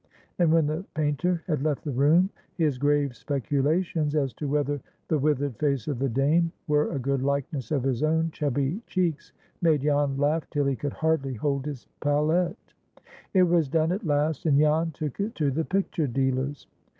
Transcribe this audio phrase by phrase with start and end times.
[0.39, 5.19] and, when the painter had left the room, his grave speculations as to whether the
[5.19, 9.81] withered face of the dame were a good likeness of his own chubby cheeks made
[9.81, 12.73] Jan laugh till he could hardly hold his palette.
[13.35, 16.65] It was done at last, and Jan took it to the picture dealer's.